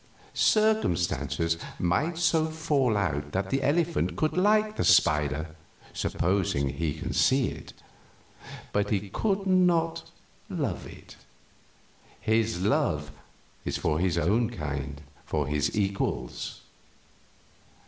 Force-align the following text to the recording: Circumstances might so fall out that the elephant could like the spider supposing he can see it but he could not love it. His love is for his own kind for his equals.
Circumstances 0.33 1.57
might 1.77 2.17
so 2.17 2.47
fall 2.47 2.97
out 2.97 3.33
that 3.33 3.51
the 3.51 3.61
elephant 3.61 4.15
could 4.15 4.35
like 4.35 4.75
the 4.75 4.83
spider 4.83 5.55
supposing 5.93 6.69
he 6.69 6.95
can 6.95 7.13
see 7.13 7.49
it 7.49 7.73
but 8.73 8.89
he 8.89 9.09
could 9.11 9.45
not 9.45 10.09
love 10.49 10.87
it. 10.87 11.17
His 12.19 12.61
love 12.63 13.11
is 13.63 13.77
for 13.77 13.99
his 13.99 14.17
own 14.17 14.49
kind 14.49 15.01
for 15.23 15.45
his 15.45 15.77
equals. 15.77 16.61